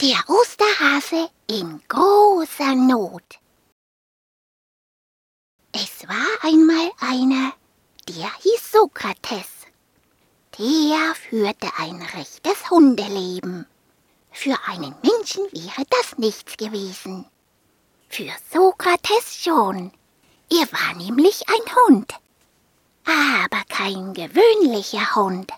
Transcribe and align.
Der 0.00 0.24
Osterhase 0.28 1.28
in 1.46 1.82
großer 1.86 2.74
Not. 2.74 3.38
Es 5.72 6.08
war 6.08 6.42
einmal 6.42 6.90
einer, 7.00 7.52
der 8.08 8.32
hieß 8.38 8.72
Sokrates. 8.72 9.66
Der 10.58 11.14
führte 11.14 11.68
ein 11.76 12.00
rechtes 12.00 12.70
Hundeleben. 12.70 13.66
Für 14.30 14.56
einen 14.66 14.94
Menschen 15.02 15.44
wäre 15.52 15.84
das 15.90 16.16
nichts 16.16 16.56
gewesen. 16.56 17.26
Für 18.08 18.32
Sokrates 18.50 19.36
schon. 19.36 19.92
Er 20.50 20.72
war 20.72 20.94
nämlich 20.96 21.44
ein 21.46 21.74
Hund. 21.76 22.14
Aber 23.04 23.62
kein 23.68 24.14
gewöhnlicher 24.14 25.14
Hund. 25.14 25.52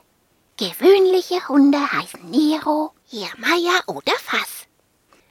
Gewöhnliche 0.57 1.49
Hunde 1.49 1.79
heißen 1.93 2.29
Nero, 2.29 2.93
Jermeier 3.13 3.83
oder 3.89 4.15
Fass. 4.19 4.67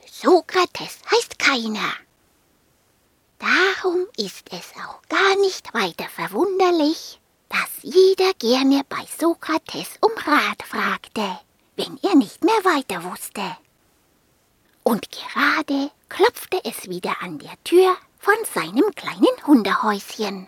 Sokrates 0.08 1.00
heißt 1.10 1.36
keiner. 1.40 1.92
Darum 3.40 4.06
ist 4.16 4.46
es 4.52 4.70
auch 4.80 5.02
gar 5.08 5.36
nicht 5.40 5.74
weiter 5.74 6.08
verwunderlich, 6.08 7.20
dass 7.48 7.68
jeder 7.82 8.32
gerne 8.34 8.82
bei 8.88 9.04
Sokrates 9.18 9.98
um 10.00 10.12
Rat 10.16 10.62
fragte, 10.62 11.40
wenn 11.74 11.98
er 12.04 12.14
nicht 12.14 12.44
mehr 12.44 12.64
weiter 12.64 13.02
wusste. 13.02 13.56
Und 14.84 15.08
gerade 15.10 15.90
klopfte 16.08 16.60
es 16.62 16.88
wieder 16.88 17.20
an 17.20 17.40
der 17.40 17.56
Tür 17.64 17.96
von 18.20 18.36
seinem 18.54 18.94
kleinen 18.94 19.44
Hundehäuschen. 19.44 20.46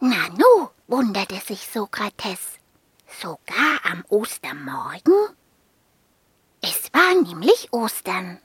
Nanu, 0.00 0.68
wunderte 0.88 1.36
sich 1.36 1.64
Sokrates, 1.72 2.58
sogar 3.20 3.80
am 3.84 4.04
Ostermorgen? 4.08 5.37
Es 6.98 7.04
war 7.04 7.14
nämlich 7.14 7.72
Ostern. 7.72 8.40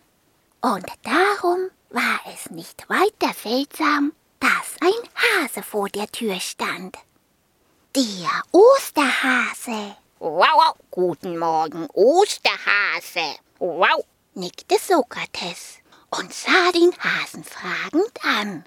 Und 0.61 0.85
darum 1.01 1.71
war 1.89 2.19
es 2.31 2.51
nicht 2.51 2.87
weiter 2.87 3.33
seltsam, 3.33 4.13
dass 4.39 4.75
ein 4.79 5.09
Hase 5.15 5.63
vor 5.63 5.89
der 5.89 6.07
Tür 6.11 6.39
stand. 6.39 6.97
Der 7.95 8.29
Osterhase. 8.51 9.95
Wow, 10.19 10.51
wow, 10.53 10.75
guten 10.91 11.39
Morgen, 11.39 11.87
Osterhase. 11.93 13.39
Wow, 13.57 14.05
nickte 14.35 14.77
Sokrates 14.77 15.79
und 16.11 16.31
sah 16.31 16.71
den 16.73 16.93
Hasen 16.99 17.43
fragend 17.43 18.23
an. 18.23 18.65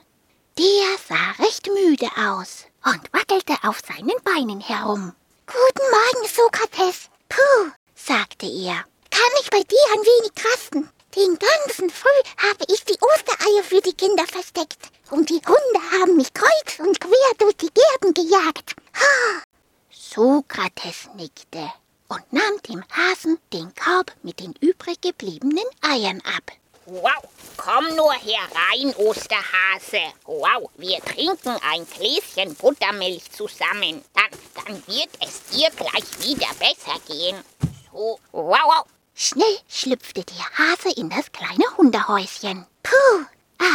Der 0.59 0.99
sah 1.09 1.45
recht 1.45 1.69
müde 1.69 2.09
aus 2.17 2.65
und 2.85 3.13
wackelte 3.13 3.55
auf 3.63 3.81
seinen 3.87 4.21
Beinen 4.25 4.61
herum. 4.61 5.15
Guten 5.47 5.87
Morgen, 5.91 6.29
Sokrates. 6.29 7.09
Puh, 7.29 7.71
sagte 7.95 8.47
er. 8.47 8.85
Kann 9.17 9.41
ich 9.41 9.49
bei 9.49 9.63
dir 9.63 9.87
ein 9.95 10.05
wenig 10.05 10.33
rasten? 10.45 10.91
Den 11.15 11.39
ganzen 11.39 11.89
Früh 11.89 12.21
habe 12.37 12.65
ich 12.69 12.85
die 12.85 12.99
Ostereier 13.01 13.63
für 13.63 13.81
die 13.81 13.95
Kinder 13.95 14.27
versteckt. 14.27 14.91
Und 15.11 15.31
die 15.31 15.41
Hunde 15.41 15.81
haben 15.91 16.17
mich 16.17 16.35
kreuz 16.35 16.79
und 16.79 17.01
quer 17.01 17.33
durch 17.39 17.57
die 17.57 17.71
Gärten 17.73 18.13
gejagt. 18.13 18.77
Ha! 18.95 19.43
Sokrates 19.91 21.09
nickte 21.17 21.73
und 22.09 22.31
nahm 22.31 22.61
dem 22.69 22.85
Hasen 22.91 23.39
den 23.55 23.73
Korb 23.75 24.13
mit 24.23 24.39
den 24.39 24.53
übrig 24.61 25.01
gebliebenen 25.01 25.65
Eiern 25.81 26.21
ab. 26.37 26.53
Wow, 26.85 27.25
komm 27.57 27.97
nur 27.97 28.13
herein, 28.13 28.95
Osterhase. 28.97 30.13
Wow, 30.27 30.71
wir 30.77 30.99
trinken 31.01 31.57
ein 31.73 31.87
Gläschen 31.87 32.55
Buttermilch 32.57 33.33
zusammen. 33.33 34.05
Dann, 34.13 34.31
dann 34.67 34.87
wird 34.87 35.11
es 35.27 35.43
dir 35.45 35.71
gleich 35.71 36.05
wieder 36.21 36.53
besser 36.59 37.01
gehen. 37.09 37.43
So, 37.91 38.21
wow, 38.33 38.61
wow. 38.63 38.85
Schnell 39.19 39.59
schlüpfte 39.67 40.25
der 40.25 40.59
Hase 40.59 40.91
in 40.95 41.09
das 41.09 41.33
kleine 41.33 41.65
Hundehäuschen. 41.79 42.67
Puh, 42.83 43.25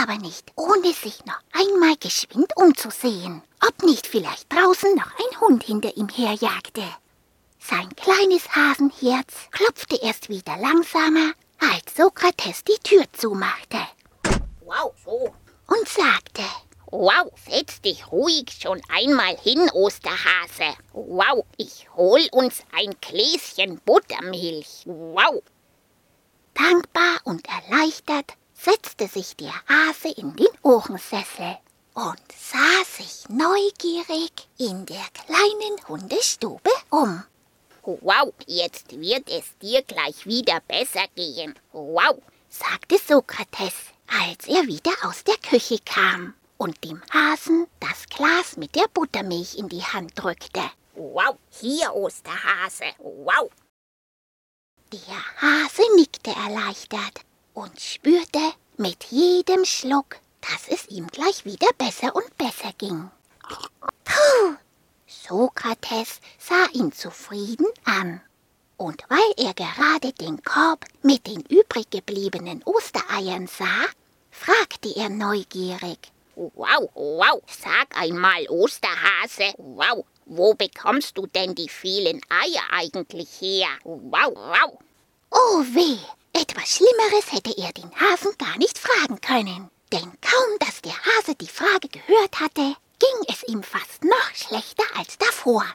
aber 0.02 0.20
nicht 0.20 0.52
ohne 0.56 0.94
sich 0.94 1.26
noch 1.26 1.42
einmal 1.52 1.96
geschwind 1.98 2.56
umzusehen, 2.56 3.42
ob 3.68 3.82
nicht 3.82 4.06
vielleicht 4.06 4.54
draußen 4.54 4.94
noch 4.94 5.08
ein 5.08 5.40
Hund 5.40 5.64
hinter 5.64 5.98
ihm 5.98 6.10
herjagte. 6.10 6.84
Sein 7.58 7.90
kleines 7.96 8.56
Hasenherz 8.56 9.34
klopfte 9.50 9.96
erst 9.96 10.30
wieder 10.30 10.58
langsamer, 10.58 11.34
als 11.58 11.96
Sokrates 11.98 12.64
die 12.64 12.78
Tür 12.84 13.06
zumachte. 13.12 13.80
Wow, 14.64 14.94
so. 15.04 15.34
Und 15.66 15.90
sagte, 15.90 16.44
Wow, 16.94 17.32
setz 17.50 17.80
dich 17.80 18.12
ruhig 18.12 18.52
schon 18.62 18.82
einmal 18.90 19.38
hin, 19.38 19.70
Osterhase. 19.72 20.76
Wow, 20.92 21.46
ich 21.56 21.88
hol 21.96 22.20
uns 22.34 22.64
ein 22.74 22.94
Gläschen 23.00 23.80
Buttermilch. 23.86 24.84
Wow. 24.84 25.42
Dankbar 26.54 27.22
und 27.24 27.48
erleichtert 27.48 28.34
setzte 28.54 29.08
sich 29.08 29.38
der 29.38 29.54
Hase 29.70 30.10
in 30.10 30.36
den 30.36 30.50
Ohrensessel 30.64 31.60
und 31.94 32.22
sah 32.38 32.84
sich 32.84 33.24
neugierig 33.30 34.50
in 34.58 34.86
der 34.86 35.06
kleinen 35.14 35.88
Hundestube 35.88 36.72
um. 36.90 37.24
Wow, 37.84 38.34
jetzt 38.48 39.00
wird 39.00 39.30
es 39.30 39.58
dir 39.60 39.82
gleich 39.84 40.26
wieder 40.26 40.60
besser 40.68 41.06
gehen. 41.16 41.58
Wow, 41.72 42.22
sagte 42.50 42.98
Sokrates, 42.98 43.76
als 44.08 44.46
er 44.46 44.68
wieder 44.68 44.92
aus 45.04 45.24
der 45.24 45.38
Küche 45.38 45.80
kam 45.86 46.34
und 46.62 46.84
dem 46.84 47.02
Hasen 47.12 47.66
das 47.80 48.08
Glas 48.16 48.56
mit 48.56 48.76
der 48.76 48.88
Buttermilch 48.94 49.58
in 49.58 49.68
die 49.68 49.82
Hand 49.84 50.12
drückte. 50.14 50.62
Wow, 50.94 51.36
hier, 51.50 51.92
Osterhase. 51.96 52.86
Wow. 53.00 53.50
Der 54.94 55.42
Hase 55.42 55.82
nickte 55.96 56.30
erleichtert 56.30 57.22
und 57.56 57.82
spürte 57.82 58.54
mit 58.78 59.06
jedem 59.06 59.66
Schluck, 59.66 60.18
dass 60.42 60.68
es 60.68 60.88
ihm 60.90 61.08
gleich 61.08 61.46
wieder 61.46 61.70
besser 61.80 62.16
und 62.16 62.38
besser 62.38 62.72
ging. 62.78 63.10
Puh, 64.04 64.56
Sokrates 65.08 66.22
sah 66.38 66.68
ihn 66.74 66.92
zufrieden 66.92 67.66
an. 67.86 68.22
Und 68.78 69.04
weil 69.10 69.34
er 69.48 69.56
gerade 69.56 70.14
den 70.14 70.44
Korb 70.44 70.86
mit 71.02 71.26
den 71.26 71.42
übrig 71.42 71.90
gebliebenen 71.90 72.62
Ostereiern 72.66 73.48
sah, 73.48 73.88
fragte 74.30 74.96
er 74.96 75.10
neugierig. 75.10 76.12
Wow, 76.36 76.90
wow, 76.94 77.42
sag 77.48 77.96
einmal, 77.96 78.48
Osterhase, 78.50 79.54
wow, 79.58 80.06
wo 80.26 80.54
bekommst 80.54 81.18
du 81.18 81.28
denn 81.28 81.56
die 81.56 81.70
vielen 81.70 82.22
Eier 82.30 82.64
eigentlich 82.72 83.30
her? 83.42 83.68
Wow, 83.84 84.34
wow. 84.36 84.80
Oh 85.30 85.64
weh, 85.74 86.00
etwas 86.34 86.78
Schlimmeres 86.78 87.32
hätte 87.32 87.54
er 87.58 87.74
den 87.74 87.92
Hasen 88.00 88.34
gar 88.38 88.58
nicht 88.58 88.78
fragen 88.78 89.20
können. 89.20 89.70
Denn 89.92 90.12
kaum, 90.22 90.60
dass 90.60 90.82
der 90.82 90.96
Hase 91.06 91.36
die 91.36 91.48
Frage 91.48 91.90
gehört 91.90 92.40
hatte, 92.40 92.76
ging 93.00 93.26
es 93.28 93.44
ihm 93.48 93.62
fast 93.62 94.04
noch 94.04 94.36
schlechter 94.36 94.86
als 94.96 95.18
davor. 95.18 95.66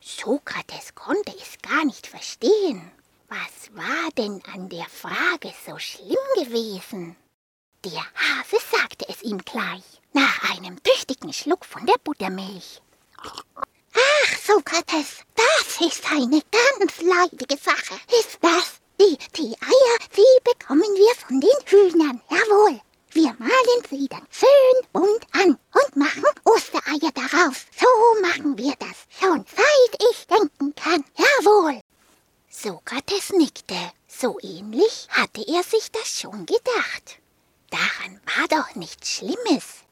Sokrates 0.00 0.94
konnte 0.94 1.34
es 1.36 1.58
gar 1.62 1.84
nicht 1.84 2.06
verstehen. 2.06 2.92
Was 3.28 3.74
war 3.74 4.10
denn 4.16 4.40
an 4.54 4.68
der 4.68 4.86
Frage 4.86 5.52
so 5.66 5.78
schlimm 5.78 6.16
gewesen? 6.36 7.16
Der 7.86 8.04
Hase 8.16 8.58
sagte 8.72 9.06
es 9.08 9.22
ihm 9.22 9.38
gleich, 9.44 9.84
nach 10.12 10.50
einem 10.50 10.82
tüchtigen 10.82 11.32
Schluck 11.32 11.64
von 11.64 11.86
der 11.86 11.94
Buttermilch. 12.02 12.82
Ach, 13.22 14.38
Sokrates, 14.44 15.18
das 15.36 15.80
ist 15.80 16.04
eine 16.10 16.42
ganz 16.50 17.00
leidige 17.00 17.56
Sache. 17.56 17.94
Ist 18.18 18.38
das? 18.40 18.80
Die, 19.00 19.16
die 19.36 19.54
Eier, 19.60 19.98
die 20.16 20.42
bekommen 20.42 20.80
wir 20.80 21.14
von 21.14 21.40
den 21.40 21.60
Hühnern, 21.64 22.20
jawohl. 22.28 22.80
Wir 23.12 23.36
malen 23.38 23.82
sie 23.88 24.08
dann 24.08 24.26
schön 24.32 24.86
bunt 24.92 25.24
an 25.30 25.56
und 25.72 25.96
machen 25.96 26.24
Ostereier 26.42 27.12
daraus. 27.14 27.66
So 27.78 28.20
machen 28.20 28.58
wir 28.58 28.74
das, 28.80 28.96
schon 29.20 29.44
seit 29.56 30.10
ich 30.10 30.26
denken 30.26 30.74
kann. 30.74 31.04
Jawohl. 31.16 31.80
Sokrates 32.50 33.30
nickte. 33.30 33.78
So 34.08 34.40
ähnlich 34.42 35.06
hatte 35.10 35.46
er 35.46 35.62
sich 35.62 35.92
das 35.92 36.18
schon 36.18 36.46
gedacht. 36.46 37.20
Daran 37.70 38.20
war 38.36 38.48
doch 38.48 38.74
nichts 38.74 39.10
Schlimmes. 39.10 39.84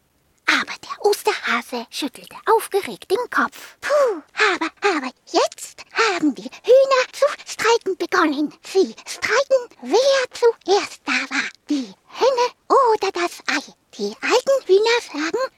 Aber 0.47 0.75
der 0.83 1.05
Osterhase 1.05 1.87
schüttelte 1.91 2.37
aufgeregt 2.47 3.11
den 3.11 3.31
Kopf. 3.31 3.77
Puh, 3.81 4.23
aber, 4.53 4.71
aber 4.83 5.11
jetzt 5.27 5.85
haben 5.93 6.35
die 6.35 6.43
Hühner 6.43 7.13
zu 7.13 7.27
streiten 7.47 7.97
begonnen. 7.97 8.53
Sie 8.63 8.95
streiten, 9.07 9.69
wer 9.83 10.25
zuerst 10.33 11.01
da 11.05 11.13
war. 11.35 11.49
Die 11.71 11.93
Henne 12.09 12.47
oder 12.69 13.11
das 13.13 13.41
Ei. 13.47 13.73
Die 13.97 14.15
alten 14.21 14.67
Hühner 14.67 15.01
sagen 15.13 15.53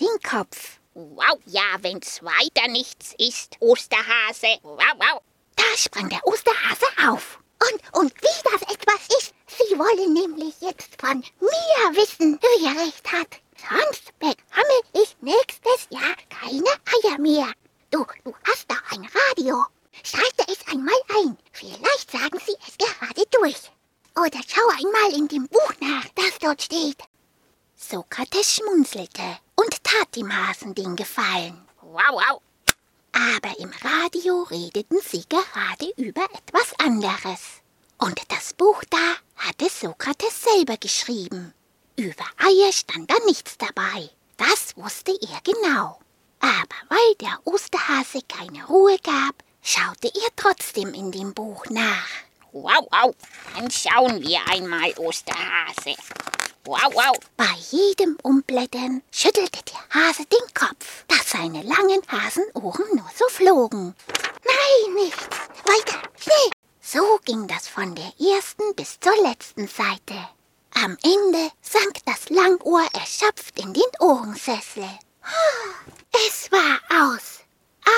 den 0.00 0.20
Kopf. 0.22 0.80
Wow, 0.94 1.38
ja, 1.46 1.76
wenn's 1.80 2.22
weiter 2.22 2.68
nichts 2.68 3.14
ist, 3.18 3.56
Osterhase. 3.60 4.58
Wow, 4.62 4.94
wow. 4.96 5.22
Da 5.56 5.64
sprang 5.76 6.08
der 6.08 6.24
Osterhase 6.26 6.86
auf. 7.08 7.38
Und, 7.60 8.00
und 8.02 8.14
wie 8.14 8.50
das 8.50 8.62
etwas 8.62 9.18
ist, 9.18 9.34
Sie 9.46 9.78
wollen 9.78 10.12
nämlich 10.12 10.54
jetzt 10.60 11.00
von 11.00 11.18
mir 11.40 11.96
wissen, 11.96 12.38
wer 12.40 12.84
recht 12.84 13.12
hat. 13.12 13.40
Sonst 13.56 14.18
bekomme 14.18 14.80
ich 14.92 15.16
nächstes 15.20 15.86
Jahr 15.90 16.16
keine 16.28 16.64
Eier 16.92 17.18
mehr. 17.18 17.52
Dem 30.16 30.32
Hasen 30.34 30.74
den 30.74 30.96
Gefallen. 30.96 31.60
Wow, 31.80 32.02
wow. 32.12 32.42
Aber 33.12 33.58
im 33.58 33.70
Radio 33.82 34.42
redeten 34.42 34.98
sie 35.02 35.24
gerade 35.28 35.92
über 35.96 36.24
etwas 36.24 36.72
anderes. 36.78 37.62
Und 37.98 38.20
das 38.28 38.54
Buch 38.54 38.82
da 38.90 39.16
hatte 39.36 39.68
Sokrates 39.68 40.42
selber 40.42 40.76
geschrieben. 40.76 41.54
Über 41.96 42.24
Eier 42.38 42.72
stand 42.72 43.10
da 43.10 43.14
nichts 43.26 43.56
dabei. 43.56 44.10
Das 44.36 44.76
wusste 44.76 45.12
er 45.12 45.40
genau. 45.44 46.00
Aber 46.40 46.76
weil 46.88 47.14
der 47.20 47.38
Osterhase 47.44 48.20
keine 48.28 48.66
Ruhe 48.66 48.98
gab, 49.02 49.34
schaute 49.62 50.08
er 50.08 50.28
trotzdem 50.36 50.92
in 50.92 51.12
dem 51.12 51.32
Buch 51.32 51.64
nach. 51.70 52.08
Wow, 52.52 52.86
wow. 52.90 53.14
Dann 53.54 53.70
schauen 53.70 54.20
wir 54.22 54.40
einmal, 54.48 54.92
Osterhase. 54.98 55.96
Wow, 56.66 56.94
wow. 56.94 57.18
Bei 57.36 57.52
jedem 57.70 58.16
Umblättern 58.22 59.02
schüttelte 59.10 59.60
der 59.64 60.00
Hase 60.00 60.24
den 60.24 60.54
Kopf, 60.54 61.04
dass 61.08 61.28
seine 61.28 61.62
langen 61.62 62.00
Hasenohren 62.08 62.86
nur 62.96 63.10
so 63.14 63.26
flogen. 63.28 63.94
Nein, 64.46 64.94
nichts. 64.94 65.28
Weiter, 65.66 66.00
schnell. 66.18 66.50
So 66.80 67.18
ging 67.26 67.46
das 67.48 67.68
von 67.68 67.94
der 67.94 68.12
ersten 68.18 68.74
bis 68.76 68.98
zur 68.98 69.14
letzten 69.22 69.68
Seite. 69.68 70.14
Am 70.72 70.96
Ende 71.02 71.50
sank 71.60 71.98
das 72.06 72.30
Langohr 72.30 72.86
erschöpft 72.94 73.60
in 73.60 73.74
den 73.74 73.82
Ohrensessel. 74.00 74.88
Es 76.26 76.50
war 76.50 76.80
aus. 77.10 77.40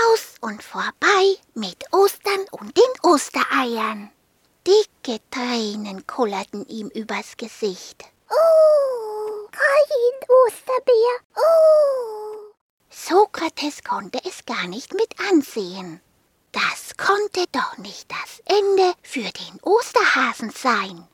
Aus 0.09 0.35
und 0.41 0.61
vorbei 0.61 1.37
mit 1.55 1.85
Ostern 1.93 2.45
und 2.51 2.77
den 2.77 3.01
Ostereiern. 3.03 4.11
Dicke 4.67 5.21
Tränen 5.31 6.05
kullerten 6.09 6.67
ihm 6.67 6.89
übers 6.89 7.37
Gesicht. 7.37 8.05
Oh, 8.31 9.49
kein 9.51 10.29
Osterbär. 10.47 11.21
Oh. 11.37 12.53
Sokrates 12.91 13.85
konnte 13.85 14.21
es 14.25 14.45
gar 14.45 14.67
nicht 14.67 14.95
mit 14.95 15.19
ansehen. 15.31 16.01
Das 16.53 16.97
konnte 16.97 17.45
doch 17.53 17.77
nicht 17.79 18.11
das 18.11 18.41
Ende 18.47 18.95
für 19.03 19.21
den 19.31 19.61
Osterhasen 19.63 20.51
sein. 20.51 21.07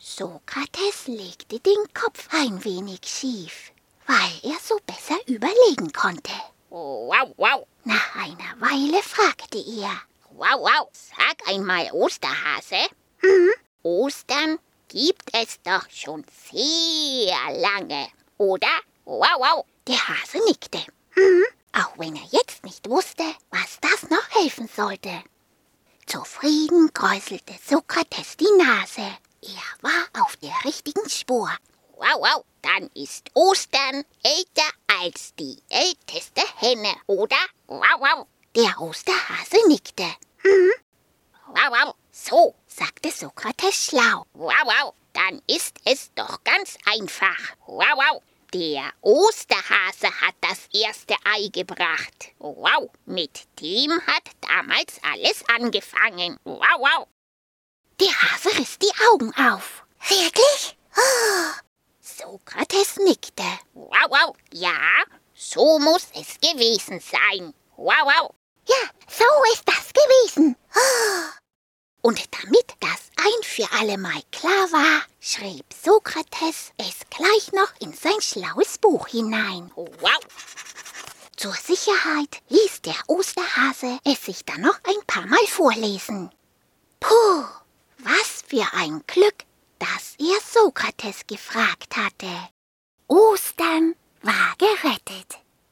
Sokrates 0.00 1.06
legte 1.06 1.58
den 1.60 1.92
Kopf 1.94 2.28
ein 2.30 2.62
wenig 2.64 3.00
schief, 3.04 3.72
weil 4.06 4.52
er 4.52 4.58
so 4.62 4.78
besser 4.86 5.18
überlegen 5.26 5.92
konnte. 5.92 6.32
Wow, 6.68 7.32
wow. 7.36 7.66
Nach 7.84 8.14
einer 8.16 8.60
Weile 8.60 9.02
fragte 9.02 9.58
er. 9.58 9.96
Wow, 10.30 10.60
wow. 10.60 10.88
Sag 10.92 11.48
einmal, 11.48 11.90
Osterhase. 11.92 12.88
Hm? 13.18 13.50
Ostern 13.82 14.58
gibt 14.94 15.28
es 15.32 15.60
doch 15.64 15.90
schon 15.90 16.24
sehr 16.52 17.60
lange, 17.60 18.08
oder? 18.38 18.68
Wow, 19.04 19.38
wow. 19.38 19.64
Der 19.88 20.08
Hase 20.08 20.38
nickte. 20.46 20.78
Hm? 21.10 21.44
Auch 21.72 21.98
wenn 21.98 22.14
er 22.14 22.28
jetzt 22.30 22.62
nicht 22.62 22.88
wusste, 22.88 23.24
was 23.50 23.78
das 23.80 24.08
noch 24.08 24.30
helfen 24.40 24.68
sollte. 24.68 25.10
Zufrieden 26.06 26.92
kräuselte 26.94 27.54
Sokrates 27.66 28.36
die 28.36 28.50
Nase. 28.56 29.18
Er 29.42 29.82
war 29.82 30.22
auf 30.24 30.36
der 30.36 30.54
richtigen 30.64 31.10
Spur. 31.10 31.50
Wow, 31.96 32.20
wow. 32.20 32.44
Dann 32.62 32.88
ist 32.94 33.30
Ostern 33.34 34.04
älter 34.22 34.70
als 35.02 35.34
die 35.34 35.58
älteste 35.70 36.42
Henne, 36.56 36.94
oder? 37.08 37.36
Wow, 37.66 37.98
wow. 37.98 38.26
Der 38.54 38.80
Osterhase 38.80 39.56
nickte. 39.66 40.04
Hm? 40.38 40.72
Wow, 41.48 41.70
wow. 41.70 41.94
So, 42.12 42.54
sagte 42.76 43.10
Sokrates 43.10 43.86
schlau. 43.86 44.26
Wow, 44.34 44.52
wow. 44.64 44.94
Dann 45.12 45.40
ist 45.46 45.76
es 45.84 46.10
doch 46.14 46.42
ganz 46.42 46.76
einfach. 46.86 47.38
Wow, 47.66 47.94
wow. 47.94 48.22
Der 48.52 48.92
Osterhase 49.00 50.08
hat 50.20 50.34
das 50.40 50.68
erste 50.72 51.14
Ei 51.24 51.48
gebracht. 51.52 52.32
Wow, 52.38 52.90
mit 53.04 53.46
dem 53.60 53.92
hat 54.06 54.24
damals 54.40 55.00
alles 55.02 55.44
angefangen. 55.48 56.38
Wow, 56.44 56.78
wow. 56.78 57.06
Der 58.00 58.10
Hase 58.10 58.58
riss 58.58 58.78
die 58.78 58.92
Augen 59.10 59.32
auf. 59.36 59.84
Wirklich? 60.08 60.76
Oh. 60.96 61.60
Sokrates 62.00 62.96
nickte. 62.96 63.44
Wow, 63.74 64.08
wow. 64.08 64.36
Ja, 64.52 64.78
so 65.34 65.78
muss 65.78 66.08
es 66.14 66.40
gewesen 66.40 67.00
sein. 67.00 67.54
Wow, 67.76 68.02
wow. 68.02 68.34
Ja, 68.66 68.90
so 69.08 69.24
ist 69.52 69.62
das 69.66 69.92
gewesen. 69.92 70.56
Oh. 70.74 71.43
Und 72.06 72.20
damit 72.38 72.74
das 72.80 73.00
ein 73.16 73.42
für 73.42 73.66
allemal 73.80 74.20
klar 74.30 74.70
war, 74.72 75.00
schrieb 75.20 75.64
Sokrates 75.72 76.72
es 76.76 76.96
gleich 77.08 77.50
noch 77.52 77.72
in 77.80 77.94
sein 77.94 78.20
schlaues 78.20 78.76
Buch 78.76 79.08
hinein. 79.08 79.70
Wow! 79.74 80.20
Zur 81.34 81.54
Sicherheit 81.54 82.42
ließ 82.50 82.82
der 82.82 82.96
Osterhase 83.06 83.98
es 84.04 84.22
sich 84.22 84.44
dann 84.44 84.60
noch 84.60 84.78
ein 84.84 85.02
paar 85.06 85.24
Mal 85.24 85.46
vorlesen. 85.46 86.30
Puh, 87.00 87.46
was 88.00 88.44
für 88.46 88.66
ein 88.74 89.02
Glück, 89.06 89.46
dass 89.78 90.14
er 90.18 90.38
Sokrates 90.42 91.26
gefragt 91.26 91.96
hatte. 91.96 92.28
Ostern 93.08 93.94